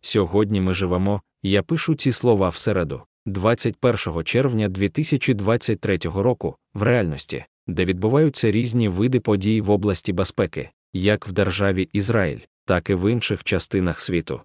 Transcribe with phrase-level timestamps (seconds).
[0.00, 7.44] Сьогодні ми живемо, я пишу ці слова в середу, 21 червня 2023 року, в реальності,
[7.66, 13.12] де відбуваються різні види подій в області безпеки, як в державі Ізраїль, так і в
[13.12, 14.40] інших частинах світу.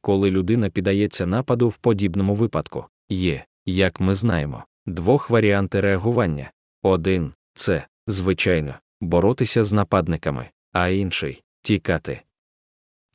[0.00, 6.52] Коли людина піддається нападу в подібному випадку, є, як ми знаємо, двох варіанти реагування.
[6.82, 12.20] Один це, звичайно, боротися з нападниками, а інший тікати.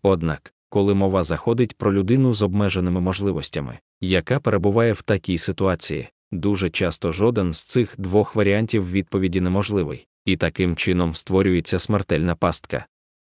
[0.01, 6.69] Однак, коли мова заходить про людину з обмеженими можливостями, яка перебуває в такій ситуації, дуже
[6.69, 12.85] часто жоден з цих двох варіантів відповіді неможливий, і таким чином створюється смертельна пастка.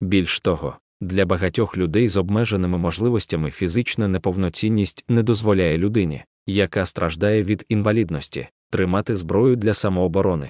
[0.01, 7.43] Більш того, для багатьох людей з обмеженими можливостями фізична неповноцінність не дозволяє людині, яка страждає
[7.43, 10.49] від інвалідності, тримати зброю для самооборони.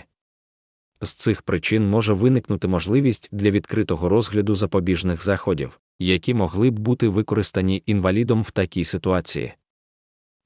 [1.01, 7.09] З цих причин може виникнути можливість для відкритого розгляду запобіжних заходів, які могли б бути
[7.09, 9.53] використані інвалідом в такій ситуації.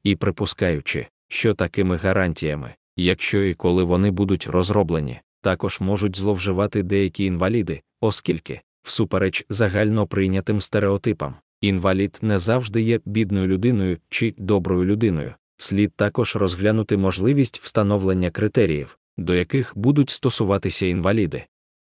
[0.02, 7.24] І припускаючи, що такими гарантіями, якщо і коли вони будуть розроблені, також можуть зловживати деякі
[7.24, 15.34] інваліди, оскільки, всупереч загально прийнятим стереотипам, інвалід не завжди є бідною людиною чи доброю людиною,
[15.56, 21.44] слід також розглянути можливість встановлення критеріїв, до яких будуть стосуватися інваліди.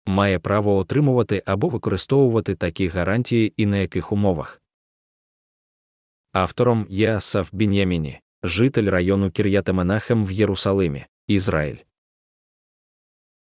[0.06, 4.62] Має право отримувати або використовувати такі гарантії і на яких умовах.
[6.32, 11.78] Автором є Асаф Бін'яміні, житель району Кір'ятаменахем в Єрусалимі, Ізраїль.